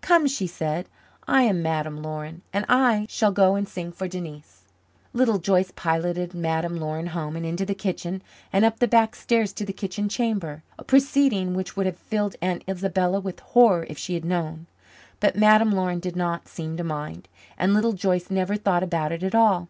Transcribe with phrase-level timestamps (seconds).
[0.00, 0.88] "Come," she said.
[1.28, 4.64] "I am Madame Laurin, and I shall go and sing for Denise."
[5.12, 8.20] Little Joyce piloted Madame Laurin home and into the kitchen
[8.52, 12.34] and up the back stairs to the kitchen chamber a proceeding which would have filled
[12.42, 14.66] Aunt Isabella with horror if she had known.
[15.20, 19.22] But Madame Laurin did not seem to mind, and Little Joyce never thought about it
[19.22, 19.68] at all.